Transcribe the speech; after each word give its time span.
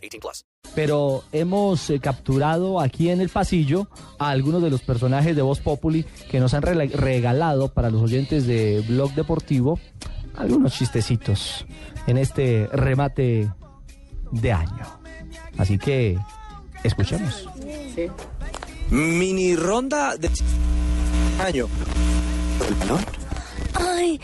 18 0.00 0.20
plus. 0.20 0.44
Pero 0.74 1.24
hemos 1.32 1.90
eh, 1.90 2.00
capturado 2.00 2.80
aquí 2.80 3.10
en 3.10 3.20
el 3.20 3.28
pasillo 3.28 3.88
a 4.18 4.30
algunos 4.30 4.62
de 4.62 4.70
los 4.70 4.82
personajes 4.82 5.34
de 5.34 5.42
Voz 5.42 5.60
Populi 5.60 6.04
que 6.30 6.40
nos 6.40 6.54
han 6.54 6.62
regalado 6.62 7.68
para 7.68 7.90
los 7.90 8.02
oyentes 8.02 8.46
de 8.46 8.84
Blog 8.86 9.14
Deportivo 9.14 9.78
algunos 10.36 10.72
chistecitos 10.72 11.66
en 12.06 12.18
este 12.18 12.66
remate 12.72 13.50
de 14.32 14.52
año. 14.52 15.00
Así 15.58 15.78
que 15.78 16.18
escuchemos. 16.82 17.48
Mini 18.90 19.56
ronda 19.56 20.16
de 20.16 20.30
año. 21.40 21.68
Ay, 23.74 24.20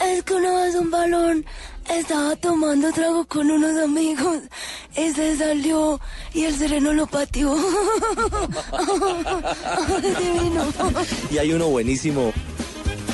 es 0.00 0.22
que 0.24 0.34
una 0.34 0.52
vez 0.62 0.74
un 0.74 0.90
balón 0.90 1.44
estaba 1.88 2.36
tomando 2.36 2.92
trago 2.92 3.24
con 3.26 3.50
unos 3.50 3.78
amigos 3.82 4.38
y 4.96 5.10
se 5.12 5.36
salió 5.36 6.00
y 6.32 6.44
el 6.44 6.54
sereno 6.54 6.92
lo 6.92 7.06
pateó. 7.06 7.54
Divino. 10.02 10.64
Y 11.30 11.38
hay 11.38 11.52
uno 11.52 11.68
buenísimo. 11.68 12.32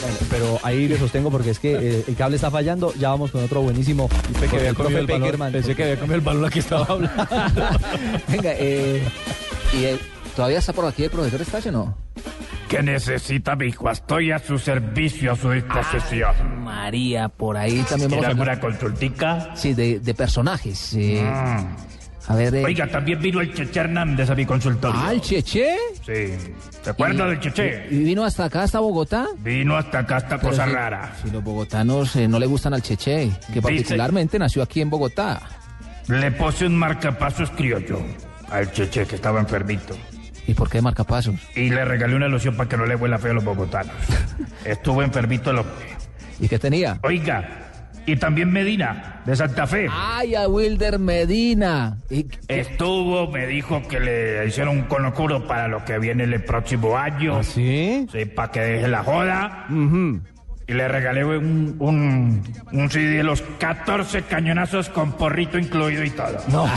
Bueno, 0.00 0.16
pero 0.30 0.58
ahí 0.62 0.88
le 0.88 0.98
sostengo 0.98 1.30
porque 1.30 1.50
es 1.50 1.58
que 1.58 1.72
eh, 1.74 2.04
el 2.06 2.16
cable 2.16 2.36
está 2.36 2.50
fallando. 2.50 2.92
Ya 2.94 3.08
vamos 3.10 3.30
con 3.30 3.42
otro 3.42 3.62
buenísimo. 3.62 4.08
que 4.40 4.46
Con 4.46 4.58
había 4.58 4.74
comido 4.74 5.00
el 5.00 5.06
balón. 5.06 5.52
Pensé 5.52 5.74
que 5.74 5.82
había 5.84 5.96
comido 5.96 6.16
el 6.16 6.20
balón 6.20 6.44
aquí 6.44 6.58
estaba 6.60 6.84
hablando. 6.84 7.26
Venga, 8.28 8.52
eh, 8.54 9.02
¿y 9.72 9.86
todavía 10.36 10.58
está 10.58 10.72
por 10.72 10.84
aquí 10.84 11.04
el 11.04 11.10
profesor 11.10 11.40
Estacio 11.40 11.72
no? 11.72 12.05
¿Qué 12.68 12.82
necesita, 12.82 13.54
mijo? 13.54 13.88
Estoy 13.90 14.32
a 14.32 14.38
su 14.40 14.58
servicio, 14.58 15.32
a 15.32 15.36
su 15.36 15.50
disposición. 15.50 16.64
María, 16.64 17.28
por 17.28 17.56
ahí 17.56 17.82
también 17.88 18.08
¿Tiene 18.10 18.22
vamos 18.22 18.24
a 18.26 18.30
hablar. 18.30 18.50
alguna 18.50 18.60
consultica? 18.60 19.50
Sí, 19.54 19.72
de, 19.74 20.00
de 20.00 20.14
personajes. 20.14 20.94
eh, 20.94 21.24
A 22.28 22.34
ver, 22.34 22.56
eh, 22.56 22.64
Oiga, 22.64 22.88
también 22.88 23.20
vino 23.20 23.40
el 23.40 23.54
Cheche 23.54 23.78
Hernández 23.78 24.28
a 24.30 24.34
mi 24.34 24.44
consultorio. 24.44 25.00
Ah, 25.00 25.12
el 25.12 25.20
Cheche. 25.20 25.76
Sí. 26.04 26.34
¿Te 26.82 26.90
acuerdas 26.90 27.28
del 27.28 27.38
Cheche? 27.40 27.86
¿Y 27.88 27.98
vino 28.02 28.24
hasta 28.24 28.46
acá, 28.46 28.64
hasta 28.64 28.80
Bogotá? 28.80 29.26
Vino 29.38 29.76
hasta 29.76 30.00
acá 30.00 30.16
esta 30.18 30.36
Pero 30.38 30.50
cosa 30.50 30.66
si- 30.66 30.72
rara. 30.72 31.12
Si 31.22 31.30
los 31.30 31.44
bogotanos 31.44 32.16
eh, 32.16 32.26
no 32.26 32.40
le 32.40 32.46
gustan 32.46 32.74
al 32.74 32.82
Cheche, 32.82 33.30
que 33.54 33.62
particularmente 33.62 34.40
nació 34.40 34.62
aquí 34.64 34.80
en 34.80 34.90
Bogotá. 34.90 35.40
Le 36.08 36.32
puse 36.32 36.66
un 36.66 36.76
marcapasos 36.76 37.48
criollo 37.50 38.00
al 38.50 38.72
Cheche 38.72 39.06
que 39.06 39.14
estaba 39.16 39.38
enfermito. 39.38 39.96
¿Y 40.46 40.54
por 40.54 40.70
qué 40.70 40.80
marcapasos? 40.80 41.34
Y 41.54 41.70
le 41.70 41.84
regalé 41.84 42.14
una 42.14 42.28
loción 42.28 42.56
para 42.56 42.68
que 42.68 42.76
no 42.76 42.86
le 42.86 42.94
huela 42.94 43.18
feo 43.18 43.32
a 43.32 43.34
los 43.34 43.44
bogotanos. 43.44 43.94
Estuvo 44.64 45.02
enfermito 45.02 45.50
el 45.50 45.58
hombre. 45.58 45.74
¿Y 46.38 46.48
qué 46.48 46.58
tenía? 46.58 46.98
Oiga, 47.02 47.66
y 48.06 48.14
también 48.16 48.52
Medina, 48.52 49.20
de 49.26 49.34
Santa 49.34 49.66
Fe. 49.66 49.88
¡Ay, 49.90 50.36
a 50.36 50.46
Wilder 50.46 51.00
Medina! 51.00 51.98
¿Y 52.08 52.26
Estuvo, 52.46 53.26
me 53.28 53.48
dijo 53.48 53.82
que 53.88 53.98
le 53.98 54.46
hicieron 54.46 54.78
un 54.78 54.84
conocuro 54.84 55.46
para 55.48 55.66
lo 55.66 55.84
que 55.84 55.98
viene 55.98 56.22
el 56.22 56.44
próximo 56.44 56.96
año. 56.96 57.42
¿Sí? 57.42 58.06
Sí, 58.12 58.24
para 58.26 58.52
que 58.52 58.60
deje 58.60 58.86
la 58.88 59.02
joda. 59.02 59.66
Y 60.68 60.72
le 60.74 60.88
regalé 60.88 61.24
un, 61.24 61.76
un, 61.78 62.42
un 62.72 62.90
CD 62.90 63.18
de 63.18 63.22
los 63.22 63.40
14 63.60 64.22
cañonazos 64.22 64.88
con 64.88 65.12
porrito 65.12 65.58
incluido 65.58 66.02
y 66.02 66.10
todo. 66.10 66.36
No. 66.48 66.66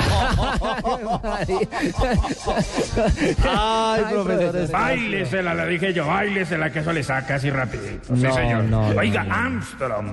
Ay, 3.48 4.04
profesor. 4.12 4.72
Báilesela, 4.72 5.54
le 5.56 5.66
dije 5.68 5.94
yo, 5.94 6.06
báilesela, 6.08 6.70
que 6.72 6.80
eso 6.80 6.94
le 6.94 7.04
saca 7.04 7.36
así 7.36 7.50
rapidito. 7.50 8.16
sí, 8.16 8.22
No, 8.24 8.34
señor. 8.34 8.64
no, 8.66 8.94
no, 8.94 9.00
Oiga, 9.00 9.24
no. 9.24 9.34
Armstrong, 9.34 10.08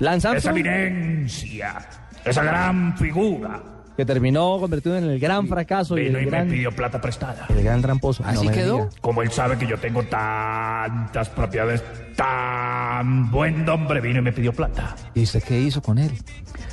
Lance 0.00 0.36
esa 0.36 0.50
eminencia, 0.50 1.76
esa 2.24 2.42
gran 2.42 2.96
figura, 2.98 3.60
que 3.96 4.04
terminó 4.04 4.58
convertido 4.60 4.96
en 4.96 5.04
el 5.04 5.18
gran 5.18 5.48
fracaso 5.48 5.96
y 5.96 6.04
vino 6.04 6.18
el 6.18 6.22
y 6.24 6.26
me 6.26 6.30
gran, 6.30 6.48
pidió 6.48 6.70
plata 6.72 7.00
prestada. 7.00 7.46
el 7.48 7.62
gran 7.62 7.80
tramposo. 7.82 8.22
¿Así 8.26 8.36
No 8.44 8.50
me 8.50 8.52
quedó? 8.56 8.74
diga. 8.76 8.88
Como 9.00 9.22
él 9.22 9.30
sabe 9.30 9.56
que 9.56 9.66
yo 9.66 9.78
tengo 9.78 10.02
tantas 10.04 11.28
propiedades, 11.30 11.82
tan 12.14 13.30
buen 13.30 13.68
hombre, 13.68 14.00
vino 14.00 14.18
y 14.18 14.22
me 14.22 14.32
pidió 14.32 14.52
plata. 14.52 14.94
¿Y 15.14 15.22
usted 15.22 15.42
qué 15.42 15.58
hizo 15.60 15.80
con 15.82 15.98
él? 15.98 16.12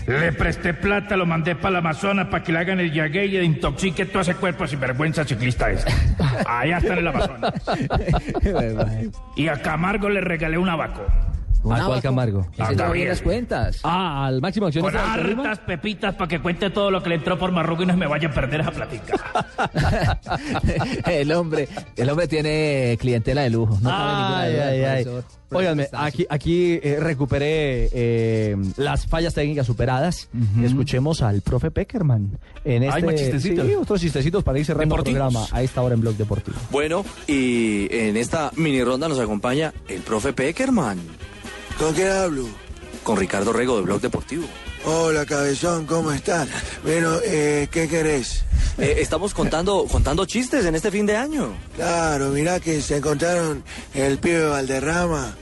Le 0.06 0.34
presté 0.34 0.74
plata, 0.74 1.16
lo 1.16 1.26
mandé 1.26 1.56
para 1.56 1.70
el 1.70 1.76
Amazonas 1.78 2.28
para 2.28 2.44
que 2.44 2.52
le 2.52 2.60
hagan 2.60 2.78
el 2.82 2.92
yagué 2.92 3.26
y 3.26 3.32
le 3.32 3.44
intoxique 3.46 4.06
todo 4.06 4.22
ese 4.22 4.36
cuerpo 4.36 4.68
sin 4.68 4.82
vergüenza 4.82 5.24
ciclista 5.24 5.72
ese. 5.72 5.88
Allá 6.46 6.78
está 6.80 6.92
en 6.94 7.00
el 7.00 7.08
Amazonas. 7.08 7.54
Y 9.38 9.48
a 9.48 9.62
Camargo 9.62 10.10
le 10.10 10.20
regalé 10.22 10.58
un 10.58 10.68
abaco. 10.70 11.06
¿Un 11.64 11.74
¿A 11.74 11.86
cuál? 11.86 12.02
Camargo? 12.02 12.46
A 12.58 12.72
no 12.72 12.76
Gabriel. 12.78 13.06
dio 13.06 13.10
las 13.14 13.22
cuentas. 13.22 13.80
Ah, 13.84 14.26
al 14.28 14.42
máximo 14.42 14.66
Con 14.66 14.70
accionista 14.78 15.14
del 15.16 15.22
Tolima. 15.24 15.44
hartas 15.44 15.60
pepitas 15.66 16.16
para 16.16 16.28
que 16.28 16.40
cuente 16.40 16.70
todo 16.70 16.92
lo 16.92 17.02
que 17.02 17.10
le 17.10 17.16
entró 17.16 17.38
por 17.40 17.52
marrugo 17.52 17.84
y 17.84 17.86
no 17.86 17.94
se 17.94 17.98
me 18.00 18.08
vaya 18.08 18.28
a 18.28 18.32
perder 18.34 18.62
esa 18.62 18.72
platica. 18.72 19.16
el 21.06 21.32
hombre, 21.32 21.68
el 21.96 22.10
hombre 22.10 22.28
tiene 22.28 22.98
clientela 23.00 23.42
de 23.44 23.50
lujo. 23.50 23.78
No 23.82 23.90
cabe 23.90 24.14
ninguna 24.14 24.40
Ay, 24.40 24.54
duda, 24.54 24.68
ay, 24.68 24.82
ay. 24.84 25.04
profesor. 25.06 25.24
Óiganme, 25.56 25.84
Profesor 25.84 26.08
aquí, 26.08 26.26
aquí 26.32 26.80
eh, 26.82 26.98
recuperé 27.00 27.88
eh, 27.94 28.56
las 28.78 29.06
fallas 29.06 29.36
técnicas 29.36 29.68
superadas. 29.68 30.28
Escuchemos 30.64 31.22
al 31.22 31.42
profe 31.42 31.70
Peckerman. 31.70 32.40
En 32.66 32.82
este, 32.84 32.96
Ay, 32.96 33.04
más 33.04 33.16
chistecitos. 33.16 33.68
Sí, 33.68 33.76
otros 33.76 34.02
chistecitos 34.02 34.44
para 34.44 34.58
ir 34.58 34.66
cerrando 34.66 34.96
el 34.96 35.04
Deportivos. 35.04 35.32
programa 35.34 35.48
a 35.52 35.62
esta 35.62 35.82
hora 35.84 35.94
en 35.94 36.02
Blog 36.02 36.16
Deportivo. 36.16 36.58
Bueno, 36.72 37.06
y 37.28 37.88
en 37.96 38.18
esta 38.18 38.52
mini 38.56 38.84
ronda 38.84 39.08
nos 39.08 39.20
acompaña 39.20 39.74
el 39.88 40.02
profe 40.02 40.34
Peckerman. 40.34 41.00
¿Con 41.78 41.94
quién 41.94 42.10
hablo? 42.12 42.46
Con 43.04 43.18
Ricardo 43.18 43.52
Rego 43.54 43.78
de 43.78 43.84
Blog 43.84 44.02
Deportivo. 44.02 44.46
Hola, 44.86 45.26
cabezón, 45.26 45.86
¿cómo 45.86 46.12
estás? 46.12 46.48
Bueno, 46.84 47.18
eh, 47.24 47.68
¿qué 47.72 47.88
querés? 47.88 48.44
Eh, 48.78 48.96
estamos 49.00 49.34
contando, 49.34 49.86
contando 49.90 50.26
chistes 50.26 50.66
en 50.66 50.76
este 50.76 50.92
fin 50.92 51.06
de 51.06 51.16
año. 51.16 51.54
Claro, 51.76 52.30
mirá 52.30 52.60
que 52.60 52.82
se 52.82 52.98
encontraron 52.98 53.64
el 53.94 54.18
pibe 54.18 54.46
Valderrama 54.46 55.36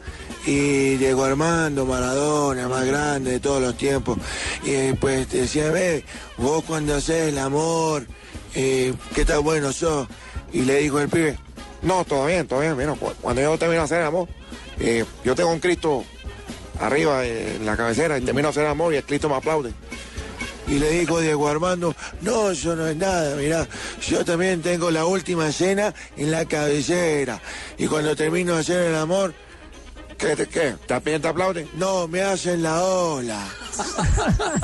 y 0.46 0.96
Diego 0.98 1.24
Armando 1.24 1.86
Maradona, 1.86 2.68
más 2.68 2.86
grande 2.86 3.32
de 3.32 3.40
todos 3.40 3.62
los 3.62 3.78
tiempos. 3.78 4.18
Y 4.64 4.72
eh, 4.72 4.98
pues 5.00 5.28
te 5.28 5.42
decía, 5.42 5.72
ve, 5.72 6.04
vos 6.38 6.64
cuando 6.64 6.96
haces 6.96 7.30
el 7.30 7.38
amor, 7.40 8.06
eh, 8.56 8.94
¿qué 9.16 9.26
tan 9.26 9.44
bueno 9.44 9.72
sos? 9.74 10.08
Y 10.54 10.62
le 10.64 10.78
dijo 10.80 11.00
el 11.00 11.10
pibe, 11.10 11.38
no, 11.82 12.04
todo 12.06 12.26
bien, 12.26 12.48
todo 12.48 12.60
bien, 12.60 12.76
cu- 12.96 13.14
cuando 13.22 13.42
yo 13.42 13.58
termino 13.58 13.82
de 13.82 13.86
hacer 13.86 14.02
el 14.02 14.08
amor, 14.08 14.28
eh, 14.84 15.06
yo 15.24 15.36
tengo 15.36 15.52
un 15.52 15.60
Cristo 15.60 16.04
arriba 16.80 17.26
eh, 17.26 17.56
en 17.58 17.66
la 17.66 17.78
cabecera 17.78 18.18
y 18.18 18.22
termino 18.22 18.48
de 18.48 18.52
hacer 18.52 18.66
amor 18.66 18.94
y 18.94 18.98
el 18.98 19.04
Cristo 19.04 19.30
me 19.30 19.36
aplaude. 19.36 19.74
Y 20.68 20.80
le 20.80 20.90
dijo 20.90 21.20
Diego 21.20 21.48
Armando, 21.48 21.96
no, 22.22 22.52
eso 22.52 22.76
no 22.76 22.88
es 22.88 22.96
nada, 22.96 23.36
mirá, 23.36 23.68
yo 24.08 24.24
también 24.24 24.62
tengo 24.62 24.90
la 24.90 25.06
última 25.06 25.52
cena 25.52 25.94
en 26.16 26.32
la 26.32 26.46
cabecera. 26.46 27.42
Y 27.78 27.88
cuando 27.88 28.16
termino 28.16 28.54
de 28.56 28.62
hacer 28.62 28.88
el 28.88 28.96
amor, 28.96 29.34
¿qué? 30.22 30.36
te- 30.36 30.48
¿Qué? 30.48 30.76
¿También 30.88 31.22
te 31.22 31.28
aplauden? 31.28 31.70
No, 31.76 32.08
me 32.08 32.22
hacen 32.22 32.64
la 32.64 32.84
ola. 32.84 33.40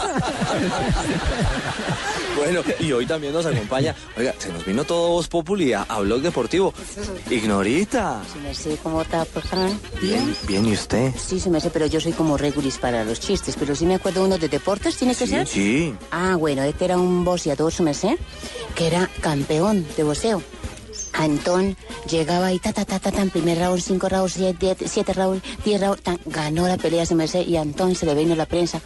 Bueno, 2.38 2.62
y 2.80 2.92
hoy 2.92 3.06
también 3.08 3.34
nos 3.34 3.46
acompaña, 3.48 3.96
oiga, 4.16 4.34
se 4.38 4.50
nos 4.54 4.64
vino 4.64 4.84
todo 4.84 5.10
Voz 5.10 5.28
Populi 5.28 5.74
a, 5.74 5.82
a 5.84 6.00
Blog 6.02 6.22
Deportivo. 6.22 6.72
Ignorita. 7.32 8.22
Sí, 8.32 8.40
me 8.40 8.54
sé 8.54 8.78
cómo 8.84 9.02
está, 9.02 9.26
por 9.26 9.42
favor. 9.42 9.72
Bien, 10.00 10.36
bien, 10.48 10.66
¿y 10.68 10.74
usted? 10.74 11.12
Sí, 11.18 11.40
se 11.40 11.50
me 11.50 11.60
sé, 11.60 11.72
pero 11.72 11.88
yo 11.88 12.00
soy 12.00 12.12
como 12.12 12.38
regulis 12.38 12.78
para 12.78 13.04
los 13.04 13.20
chistes. 13.20 13.56
Pero 13.58 13.76
sí 13.76 13.86
me 13.88 13.96
acuerdo 13.96 14.24
uno 14.24 14.38
de 14.38 14.50
deportes, 14.50 14.98
¿tiene 14.98 15.16
que 15.16 15.26
Sí, 15.26 15.32
ser? 15.34 15.48
sí. 15.48 15.96
Ah, 16.12 16.36
bueno, 16.38 16.62
este 16.64 16.86
era 16.86 16.98
un 16.98 17.26
boxeador, 17.26 17.74
su 17.74 17.82
merced, 17.82 18.16
que 18.76 18.86
era 18.88 19.10
campeón 19.22 19.86
de 19.98 20.04
boxeo. 20.04 20.44
Antón 21.18 21.76
llegaba 22.10 22.54
y 22.54 22.60
ta, 22.60 22.72
ta, 22.74 22.86
ta, 22.86 23.00
ta, 23.00 23.12
tan, 23.12 23.30
primer 23.30 23.58
round, 23.58 23.82
cinco 23.82 24.08
rounds, 24.08 24.34
siete, 24.34 24.58
diez, 24.60 24.92
siete 24.92 25.14
rounds, 25.14 25.44
diez 25.66 25.82
rounds, 25.82 26.02
tan, 26.04 26.20
ganó 26.26 26.68
la 26.68 26.78
pelea, 26.78 27.06
su 27.06 27.16
merced, 27.16 27.46
y 27.46 27.58
Antón 27.58 27.96
se 27.96 28.06
le 28.06 28.14
vino 28.14 28.36
la 28.36 28.46
prensa. 28.46 28.82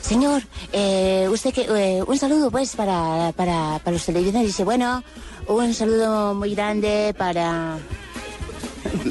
Señor, 0.00 0.42
eh, 0.72 1.28
usted 1.30 1.52
que, 1.52 1.66
eh, 1.68 2.02
un 2.06 2.18
saludo 2.18 2.50
pues 2.50 2.74
para, 2.76 3.32
para, 3.36 3.78
para 3.84 3.92
los 3.92 4.04
televidentes. 4.04 4.48
Dice, 4.48 4.64
bueno, 4.64 5.02
un 5.48 5.74
saludo 5.74 6.34
muy 6.34 6.54
grande 6.54 7.14
para... 7.16 7.78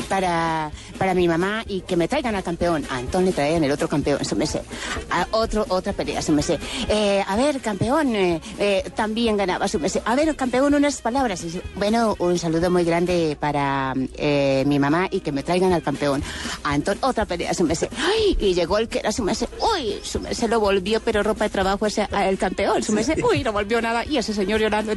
para, 0.09 0.71
para 0.97 1.13
mi 1.13 1.27
mamá 1.27 1.63
y 1.67 1.81
que 1.81 1.95
me 1.95 2.07
traigan 2.07 2.35
al 2.35 2.43
campeón. 2.43 2.85
A 2.89 2.97
Antón 2.97 3.25
le 3.25 3.31
traían 3.31 3.63
el 3.63 3.71
otro 3.71 3.87
campeón, 3.87 4.19
eso 4.21 4.35
me 4.35 4.47
sé. 4.47 4.61
A 5.09 5.27
otro, 5.31 5.65
otra 5.69 5.93
pelea, 5.93 6.19
eso 6.19 6.31
me 6.31 6.41
sé. 6.41 6.59
Eh, 6.87 7.23
a 7.25 7.35
ver, 7.35 7.59
campeón, 7.61 8.15
eh, 8.15 8.41
eh, 8.59 8.83
también 8.95 9.37
ganaba, 9.37 9.65
eso 9.65 9.79
me 9.79 9.89
sé. 9.89 10.01
A 10.05 10.15
ver, 10.15 10.35
campeón, 10.35 10.73
unas 10.73 11.01
palabras. 11.01 11.43
Bueno, 11.75 12.15
un 12.19 12.37
saludo 12.37 12.69
muy 12.69 12.83
grande 12.83 13.37
para 13.39 13.93
eh, 14.17 14.63
mi 14.67 14.79
mamá 14.79 15.07
y 15.11 15.19
que 15.19 15.31
me 15.31 15.43
traigan 15.43 15.73
al 15.73 15.83
campeón. 15.83 16.23
A 16.63 16.73
Antón, 16.73 16.97
otra 17.01 17.25
pelea, 17.25 17.51
eso 17.51 17.63
me 17.63 17.75
sé. 17.75 17.89
Ay, 17.97 18.37
y 18.39 18.53
llegó 18.53 18.77
el 18.77 18.87
que 18.87 18.99
era 18.99 19.11
su 19.11 19.23
merced. 19.23 19.47
Uy, 19.59 19.99
su 20.03 20.19
merced 20.19 20.49
lo 20.49 20.59
volvió, 20.59 20.99
pero 20.99 21.23
ropa 21.23 21.45
de 21.45 21.49
trabajo 21.49 21.85
ese, 21.85 22.07
el 22.11 22.37
campeón. 22.37 22.83
Su 22.83 22.93
merced, 22.93 23.21
uy, 23.23 23.43
no 23.43 23.51
volvió 23.51 23.81
nada. 23.81 24.05
Y 24.05 24.17
ese 24.17 24.33
señor 24.33 24.59
llorando. 24.59 24.93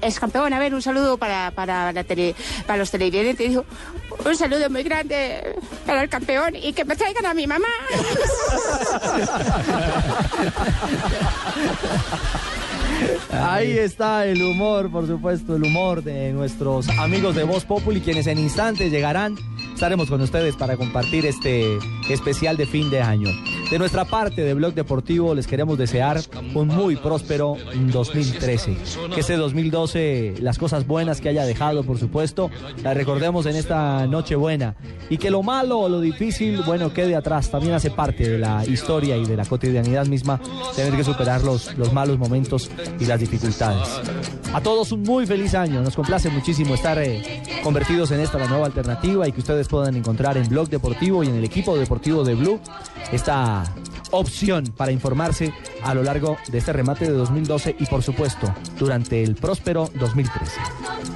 Es 0.00 0.20
campeón, 0.20 0.52
a 0.52 0.58
ver, 0.58 0.74
un 0.74 0.82
saludo 0.82 1.16
para, 1.16 1.50
para, 1.50 1.92
la 1.92 2.04
tele, 2.04 2.34
para 2.66 2.78
los 2.78 2.90
televidentes. 2.90 3.48
Dijo, 3.48 3.64
un 4.24 4.36
saludo 4.36 4.70
muy 4.70 4.82
grande 4.82 5.43
para 5.86 6.02
el 6.02 6.08
campeón 6.08 6.56
y 6.56 6.72
que 6.72 6.84
me 6.84 6.96
traigan 6.96 7.26
a 7.26 7.34
mi 7.34 7.46
mamá. 7.46 7.68
Ahí 13.32 13.72
está 13.78 14.26
el 14.26 14.42
humor, 14.42 14.90
por 14.90 15.06
supuesto, 15.06 15.56
el 15.56 15.64
humor 15.64 16.02
de 16.02 16.32
nuestros 16.32 16.88
amigos 16.88 17.34
de 17.34 17.44
Voz 17.44 17.64
Populi, 17.64 18.00
quienes 18.00 18.26
en 18.26 18.38
instantes 18.38 18.90
llegarán. 18.90 19.36
Estaremos 19.74 20.08
con 20.08 20.20
ustedes 20.20 20.56
para 20.56 20.76
compartir 20.76 21.26
este 21.26 21.78
especial 22.08 22.56
de 22.56 22.66
fin 22.66 22.90
de 22.90 23.02
año. 23.02 23.28
De 23.70 23.78
nuestra 23.78 24.04
parte 24.04 24.42
de 24.42 24.54
Blog 24.54 24.74
Deportivo 24.74 25.34
les 25.34 25.46
queremos 25.46 25.78
desear 25.78 26.20
un 26.54 26.68
muy 26.68 26.96
próspero 26.96 27.56
2013. 27.74 28.76
Que 29.14 29.20
este 29.20 29.36
2012 29.36 30.34
las 30.40 30.58
cosas 30.58 30.86
buenas 30.86 31.20
que 31.20 31.28
haya 31.28 31.44
dejado, 31.44 31.82
por 31.82 31.98
supuesto, 31.98 32.50
las 32.82 32.94
recordemos 32.94 33.46
en 33.46 33.56
esta 33.56 34.06
noche 34.06 34.36
buena. 34.36 34.76
Y 35.08 35.18
que 35.18 35.30
lo 35.30 35.42
malo 35.42 35.80
o 35.80 35.88
lo 35.88 36.00
difícil, 36.00 36.62
bueno, 36.62 36.92
quede 36.92 37.16
atrás. 37.16 37.50
También 37.50 37.74
hace 37.74 37.90
parte 37.90 38.28
de 38.28 38.38
la 38.38 38.64
historia 38.66 39.16
y 39.16 39.24
de 39.24 39.36
la 39.36 39.44
cotidianidad 39.44 40.06
misma 40.06 40.40
tener 40.76 40.94
que 40.94 41.04
superar 41.04 41.42
los, 41.42 41.76
los 41.76 41.92
malos 41.92 42.18
momentos 42.18 42.70
y 43.00 43.06
las 43.06 43.18
dificultades. 43.18 43.88
A 44.54 44.60
todos 44.60 44.92
un 44.92 45.02
muy 45.02 45.26
feliz 45.26 45.52
año. 45.56 45.82
Nos 45.82 45.96
complace 45.96 46.30
muchísimo 46.30 46.74
estar 46.74 46.96
eh, 47.00 47.42
convertidos 47.64 48.12
en 48.12 48.20
esta 48.20 48.38
la 48.38 48.46
nueva 48.46 48.66
alternativa 48.66 49.26
y 49.26 49.32
que 49.32 49.40
ustedes 49.40 49.66
puedan 49.66 49.96
encontrar 49.96 50.36
en 50.36 50.48
Blog 50.48 50.68
Deportivo 50.68 51.24
y 51.24 51.26
en 51.26 51.34
el 51.34 51.44
equipo 51.44 51.76
deportivo 51.76 52.22
de 52.22 52.36
Blue 52.36 52.60
esta 53.10 53.64
opción 54.12 54.72
para 54.76 54.92
informarse 54.92 55.52
a 55.82 55.92
lo 55.92 56.04
largo 56.04 56.36
de 56.46 56.58
este 56.58 56.72
remate 56.72 57.06
de 57.06 57.12
2012 57.14 57.74
y 57.80 57.86
por 57.86 58.04
supuesto 58.04 58.54
durante 58.78 59.24
el 59.24 59.34
próspero 59.34 59.90
2013. 59.98 60.60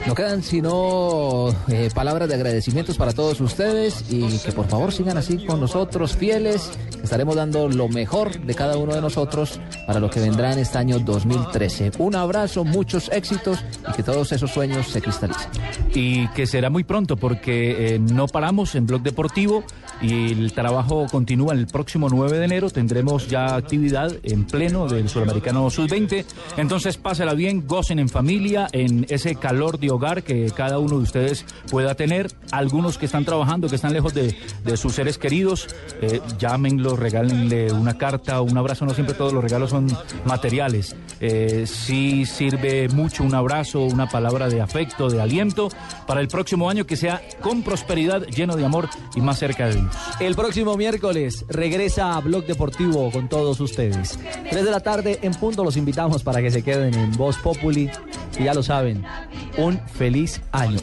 No 0.07 0.15
quedan 0.15 0.43
sino 0.43 1.49
eh, 1.69 1.91
palabras 1.95 2.29
de 2.29 2.35
agradecimientos 2.35 2.97
para 2.97 3.13
todos 3.13 3.41
ustedes 3.41 4.05
y 4.11 4.39
que 4.39 4.53
por 4.53 4.67
favor 4.67 4.93
sigan 4.93 5.19
así 5.19 5.45
con 5.45 5.61
nosotros, 5.61 6.17
fieles, 6.17 6.71
estaremos 7.03 7.37
dando 7.37 7.69
lo 7.69 7.89
mejor 7.89 8.41
de 8.41 8.55
cada 8.55 8.79
uno 8.79 8.95
de 8.95 9.01
nosotros 9.01 9.61
para 9.87 10.01
lo 10.01 10.09
que 10.09 10.21
vendrá 10.21 10.53
en 10.53 10.61
este 10.61 10.79
año 10.79 10.99
2013. 10.99 11.93
Un 11.99 12.15
abrazo, 12.15 12.65
muchos 12.65 13.11
éxitos 13.13 13.59
y 13.89 13.93
que 13.93 14.03
todos 14.03 14.33
esos 14.33 14.51
sueños 14.51 14.89
se 14.89 15.03
cristalicen. 15.03 15.51
Y 15.95 16.29
que 16.29 16.47
será 16.47 16.71
muy 16.71 16.85
pronto 16.85 17.17
porque 17.17 17.95
eh, 17.95 17.99
no 17.99 18.29
paramos 18.29 18.75
en 18.75 18.87
Blog 18.87 19.03
Deportivo 19.03 19.65
y 20.01 20.33
el 20.33 20.53
trabajo 20.53 21.07
continúa 21.11 21.55
el 21.55 21.67
próximo 21.67 22.09
9 22.09 22.39
de 22.39 22.45
enero. 22.45 22.71
Tendremos 22.71 23.29
ya 23.29 23.57
actividad 23.57 24.13
en 24.23 24.45
pleno 24.45 24.89
del 24.89 25.09
Sudamericano 25.09 25.69
Sub-20. 25.71 26.25
Entonces 26.57 26.97
pásela 26.97 27.35
bien, 27.35 27.67
gocen 27.67 27.99
en 27.99 28.09
familia, 28.09 28.69
en 28.73 29.07
ese 29.09 29.35
calor 29.35 29.79
de 29.79 29.88
hogar 29.91 30.23
que 30.23 30.51
cada 30.51 30.79
uno 30.79 30.97
de 30.97 31.03
ustedes 31.03 31.45
pueda 31.71 31.95
tener. 31.95 32.31
Algunos 32.51 32.99
que 32.99 33.07
están 33.07 33.25
trabajando, 33.25 33.69
que 33.69 33.77
están 33.77 33.93
lejos 33.93 34.15
de, 34.15 34.37
de 34.65 34.77
sus 34.77 34.95
seres 34.95 35.19
queridos, 35.19 35.69
eh, 36.01 36.21
llámenlos, 36.39 36.99
regálenle 36.99 37.73
una 37.73 37.97
carta, 37.99 38.41
un 38.41 38.57
abrazo. 38.57 38.85
No 38.85 38.95
siempre 38.95 39.15
todos 39.15 39.33
los 39.33 39.43
regalos 39.43 39.71
son 39.71 39.87
materiales. 40.25 40.97
Eh, 41.21 41.65
sí 41.67 42.25
sirve 42.27 42.89
mucho 42.89 43.25
un 43.25 43.35
abrazo, 43.35 43.81
una 43.81 44.09
palabra 44.09 44.49
de 44.49 44.61
afecto, 44.61 45.09
de 45.09 45.21
aliento 45.21 45.69
para 46.07 46.21
el 46.21 46.29
próximo 46.29 46.71
año 46.71 46.87
que 46.87 46.97
sea 46.97 47.23
con 47.41 47.63
prosperidad, 47.63 48.23
lleno 48.27 48.57
de 48.57 48.65
amor 48.65 48.89
y 49.15 49.21
más 49.21 49.39
cerca 49.39 49.67
de 49.67 49.77
Dios. 49.77 49.97
El 50.21 50.35
próximo 50.35 50.77
miércoles 50.77 51.45
regresa 51.49 52.17
a 52.17 52.21
Blog 52.21 52.47
Deportivo 52.47 53.11
con 53.11 53.29
todos 53.29 53.61
ustedes. 53.61 54.19
Tres 54.51 54.65
de 54.65 54.71
la 54.71 54.81
tarde 54.81 55.19
en 55.23 55.35
punto 55.35 55.65
los 55.65 55.77
invitamos 55.77 56.23
para 56.23 56.41
que 56.41 56.51
se 56.51 56.63
queden 56.63 56.95
en 56.95 57.13
Voz 57.13 57.37
Populi. 57.39 57.91
Y 58.39 58.45
ya 58.45 58.55
lo 58.55 58.63
saben, 58.63 59.05
un 59.57 59.79
feliz 59.87 60.41
año. 60.53 60.79